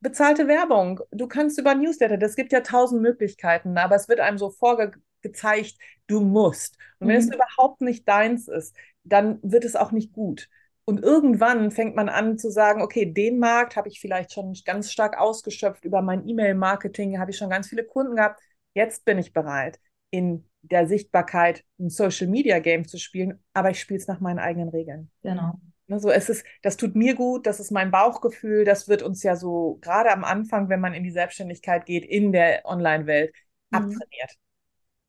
[0.00, 1.00] bezahlte Werbung.
[1.10, 2.16] Du kannst über Newsletter.
[2.16, 5.76] Das gibt ja tausend Möglichkeiten, aber es wird einem so vorgezeigt,
[6.06, 6.78] du musst.
[6.98, 7.28] Und wenn mhm.
[7.28, 10.48] es überhaupt nicht deins ist, dann wird es auch nicht gut.
[10.86, 14.92] Und irgendwann fängt man an zu sagen, okay, den Markt habe ich vielleicht schon ganz
[14.92, 18.40] stark ausgeschöpft über mein E-Mail-Marketing, habe ich schon ganz viele Kunden gehabt.
[18.74, 23.80] Jetzt bin ich bereit, in der Sichtbarkeit ein Social Media Game zu spielen, aber ich
[23.80, 25.10] spiele es nach meinen eigenen Regeln.
[25.22, 25.54] Genau.
[25.88, 29.36] Also es ist, das tut mir gut, das ist mein Bauchgefühl, das wird uns ja
[29.36, 33.34] so gerade am Anfang, wenn man in die Selbstständigkeit geht, in der Online-Welt
[33.70, 33.78] mhm.
[33.78, 34.38] abtrainiert.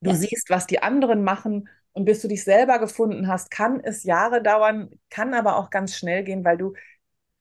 [0.01, 0.15] Du ja.
[0.15, 4.43] siehst, was die anderen machen und bis du dich selber gefunden hast, kann es Jahre
[4.43, 6.73] dauern, kann aber auch ganz schnell gehen, weil du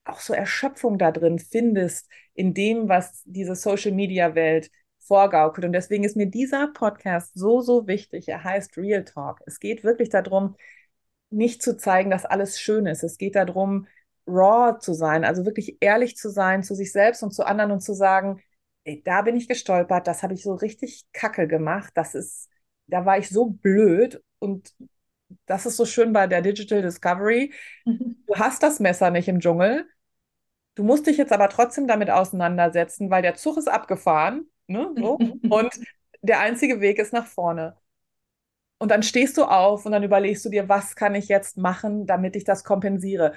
[0.05, 5.65] auch so Erschöpfung da drin findest in dem, was diese Social-Media-Welt vorgaukelt.
[5.65, 8.29] Und deswegen ist mir dieser Podcast so, so wichtig.
[8.29, 9.41] Er heißt Real Talk.
[9.45, 10.55] Es geht wirklich darum,
[11.29, 13.03] nicht zu zeigen, dass alles schön ist.
[13.03, 13.87] Es geht darum,
[14.27, 17.81] raw zu sein, also wirklich ehrlich zu sein zu sich selbst und zu anderen und
[17.81, 18.41] zu sagen,
[18.85, 22.49] ey, da bin ich gestolpert, das habe ich so richtig kacke gemacht, das ist,
[22.87, 24.73] da war ich so blöd und
[25.45, 27.53] das ist so schön bei der Digital Discovery.
[28.27, 29.87] Du hast das Messer nicht im Dschungel.
[30.73, 34.93] Du musst dich jetzt aber trotzdem damit auseinandersetzen, weil der Zug ist abgefahren Ne?
[34.97, 35.17] So.
[35.49, 35.73] Und
[36.21, 37.75] der einzige Weg ist nach vorne.
[38.77, 42.05] Und dann stehst du auf und dann überlegst du dir, was kann ich jetzt machen,
[42.05, 43.33] damit ich das kompensiere.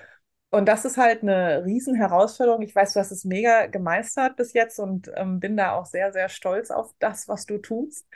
[0.50, 2.62] Und das ist halt eine riesen Herausforderung.
[2.62, 6.12] Ich weiß, du hast es mega gemeistert bis jetzt und ähm, bin da auch sehr,
[6.12, 8.06] sehr stolz auf das, was du tust.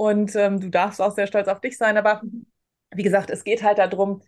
[0.00, 1.98] Und ähm, du darfst auch sehr stolz auf dich sein.
[1.98, 2.22] Aber
[2.90, 4.22] wie gesagt, es geht halt darum,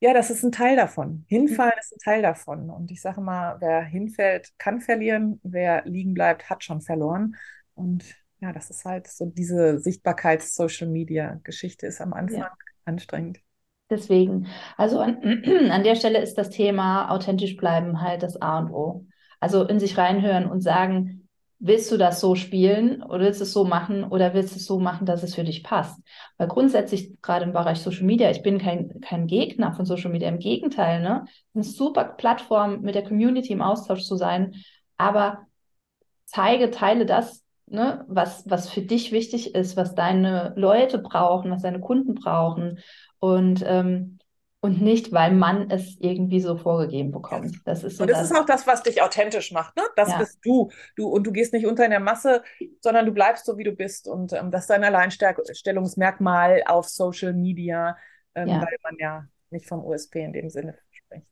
[0.00, 1.24] ja, das ist ein Teil davon.
[1.28, 2.68] Hinfallen ist ein Teil davon.
[2.68, 5.40] Und ich sage mal, wer hinfällt, kann verlieren.
[5.44, 7.36] Wer liegen bleibt, hat schon verloren.
[7.74, 8.04] Und
[8.40, 12.52] ja, das ist halt so diese Sichtbarkeits-Social-Media-Geschichte ist am Anfang ja.
[12.84, 13.40] anstrengend.
[13.88, 15.22] Deswegen, also an,
[15.70, 19.06] an der Stelle ist das Thema authentisch bleiben halt das A und O.
[19.40, 21.21] Also in sich reinhören und sagen,
[21.64, 24.66] willst du das so spielen oder willst du es so machen oder willst du es
[24.66, 26.02] so machen, dass es für dich passt?
[26.36, 30.28] Weil grundsätzlich gerade im Bereich Social Media, ich bin kein, kein Gegner von Social Media,
[30.28, 31.24] im Gegenteil, ne?
[31.54, 34.56] Eine super Plattform, mit der Community im Austausch zu sein,
[34.96, 35.46] aber
[36.24, 41.62] zeige, teile das, ne, was, was für dich wichtig ist, was deine Leute brauchen, was
[41.62, 42.80] deine Kunden brauchen
[43.20, 44.18] und ähm,
[44.64, 47.60] und nicht, weil man es irgendwie so vorgegeben bekommt.
[47.64, 48.04] Das ist so.
[48.04, 49.82] Und das, das ist auch das, was dich authentisch macht, ne?
[49.96, 50.18] Das ja.
[50.18, 50.70] bist du.
[50.94, 52.44] Du und du gehst nicht unter in der Masse,
[52.80, 54.06] sondern du bleibst so, wie du bist.
[54.06, 57.96] Und ähm, das ist dein Alleinstellungsmerkmal auf Social Media,
[58.36, 58.60] ähm, ja.
[58.60, 61.26] weil man ja nicht vom USP in dem Sinne spricht.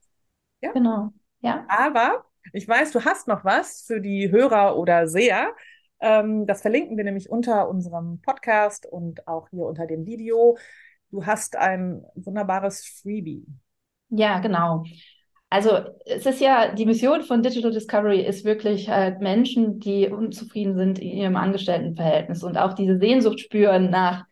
[0.61, 0.73] Ja.
[0.73, 1.11] Genau.
[1.41, 1.65] Ja.
[1.69, 5.55] Aber ich weiß, du hast noch was für die Hörer oder Seher.
[6.01, 10.57] Ähm, das verlinken wir nämlich unter unserem Podcast und auch hier unter dem Video.
[11.11, 13.45] Du hast ein wunderbares Freebie.
[14.11, 14.85] Ja, genau.
[15.49, 20.77] Also es ist ja, die Mission von Digital Discovery ist wirklich halt Menschen, die unzufrieden
[20.77, 24.25] sind in ihrem Angestelltenverhältnis und auch diese Sehnsucht spüren nach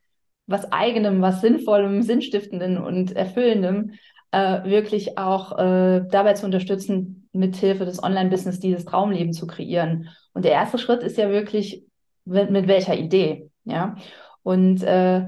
[0.47, 3.95] was eigenem, was sinnvollem, sinnstiftendem und erfüllendem,
[4.31, 10.09] äh, wirklich auch äh, dabei zu unterstützen, mithilfe des Online-Business dieses Traumleben zu kreieren.
[10.35, 11.85] Und der erste Schritt ist ja wirklich,
[12.25, 13.97] mit, mit welcher Idee, ja.
[14.43, 15.27] Und äh,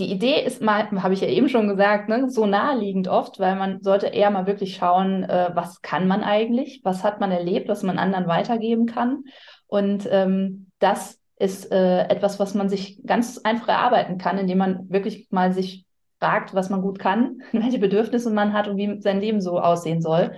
[0.00, 3.54] die Idee ist mal, habe ich ja eben schon gesagt, ne, so naheliegend oft, weil
[3.54, 7.68] man sollte eher mal wirklich schauen, äh, was kann man eigentlich, was hat man erlebt,
[7.68, 9.24] was man anderen weitergeben kann.
[9.66, 14.90] Und ähm, das ist äh, etwas, was man sich ganz einfach erarbeiten kann, indem man
[14.90, 15.84] wirklich mal sich
[16.18, 20.00] fragt, was man gut kann, welche Bedürfnisse man hat und wie sein Leben so aussehen
[20.00, 20.32] soll.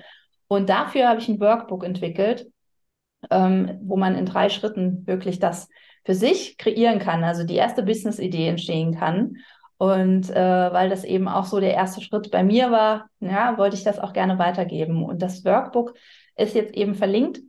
[0.49, 2.47] Und dafür habe ich ein Workbook entwickelt,
[3.31, 5.69] ähm, wo man in drei Schritten wirklich das
[6.05, 9.37] für sich kreieren kann, also die erste Business-Idee entstehen kann.
[9.83, 13.75] Und äh, weil das eben auch so der erste Schritt bei mir war, ja, wollte
[13.75, 15.05] ich das auch gerne weitergeben.
[15.05, 15.95] Und das Workbook
[16.37, 17.41] ist jetzt eben verlinkt.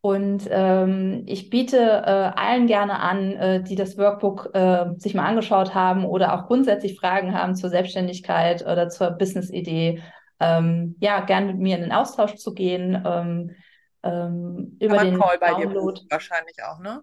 [0.00, 5.26] Und ähm, ich biete äh, allen gerne an, äh, die das Workbook äh, sich mal
[5.26, 10.04] angeschaut haben oder auch grundsätzlich Fragen haben zur Selbstständigkeit oder zur Business-Idee,
[10.38, 13.02] ähm, ja, gerne mit mir in den Austausch zu gehen.
[13.04, 13.56] Ähm,
[14.04, 16.00] ähm, über Kann man den Call bei Download.
[16.00, 17.02] dir wahrscheinlich auch, ne?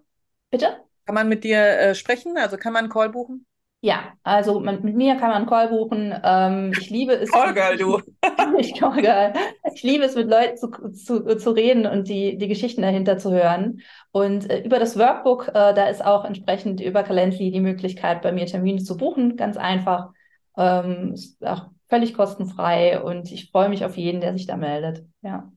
[0.50, 0.68] Bitte?
[1.04, 2.38] Kann man mit dir äh, sprechen?
[2.38, 3.44] Also kann man einen Call buchen?
[3.82, 6.14] Ja, also man, mit mir kann man einen Call buchen.
[6.22, 7.30] Ähm, ich liebe es.
[7.30, 7.98] Callgirl, du.
[8.58, 9.32] ich, Callgirl.
[9.74, 13.30] ich liebe es, mit Leuten zu, zu, zu reden und die, die Geschichten dahinter zu
[13.32, 13.80] hören.
[14.12, 18.32] Und äh, über das Workbook, äh, da ist auch entsprechend über Calendly die Möglichkeit, bei
[18.32, 19.36] mir Termine zu buchen.
[19.36, 20.10] Ganz einfach.
[20.58, 25.06] Ähm, ist auch völlig kostenfrei und ich freue mich auf jeden, der sich da meldet.
[25.22, 25.50] Ja.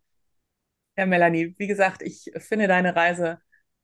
[0.97, 3.39] Ja, Melanie, wie gesagt, ich finde deine Reise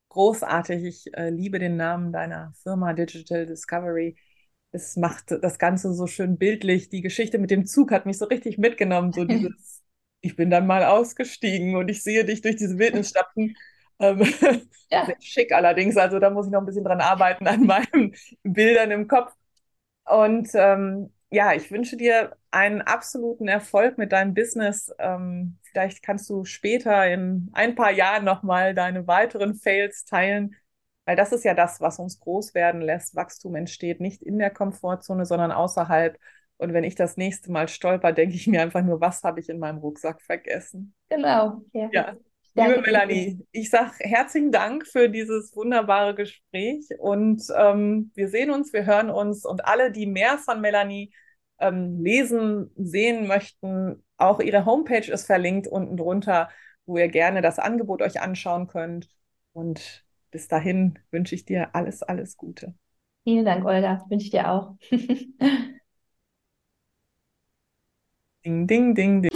[0.08, 0.84] großartig.
[0.84, 4.16] Ich äh, liebe den Namen deiner Firma Digital Discovery.
[4.72, 6.88] Es macht das Ganze so schön bildlich.
[6.88, 9.12] Die Geschichte mit dem Zug hat mich so richtig mitgenommen.
[9.12, 9.82] So dieses,
[10.20, 13.56] ich bin dann mal ausgestiegen und ich sehe dich durch diese Wildnis stapfen.
[13.98, 14.20] Ähm,
[14.90, 15.06] ja.
[15.06, 15.96] Sehr schick allerdings.
[15.96, 19.34] Also da muss ich noch ein bisschen dran arbeiten an meinen Bildern im Kopf.
[20.04, 24.92] Und ähm, ja, ich wünsche dir einen absoluten Erfolg mit deinem Business.
[24.98, 30.56] Ähm, vielleicht kannst du später in ein paar Jahren nochmal deine weiteren Fails teilen,
[31.10, 33.16] weil das ist ja das, was uns groß werden lässt.
[33.16, 36.16] Wachstum entsteht nicht in der Komfortzone, sondern außerhalb.
[36.56, 39.48] Und wenn ich das nächste Mal stolper, denke ich mir einfach nur, was habe ich
[39.48, 40.94] in meinem Rucksack vergessen?
[41.08, 41.62] Genau.
[41.72, 41.88] Ja.
[41.90, 42.16] ja.
[42.54, 48.72] Liebe Melanie, ich sage herzlichen Dank für dieses wunderbare Gespräch und ähm, wir sehen uns,
[48.72, 51.12] wir hören uns und alle, die mehr von Melanie
[51.58, 56.50] ähm, lesen, sehen möchten, auch ihre Homepage ist verlinkt unten drunter,
[56.86, 59.08] wo ihr gerne das Angebot euch anschauen könnt.
[59.52, 62.74] Und bis dahin wünsche ich dir alles, alles Gute.
[63.24, 64.04] Vielen Dank, Olga.
[64.10, 64.76] Wünsche ich dir auch.
[68.44, 69.29] ding, ding, ding, ding.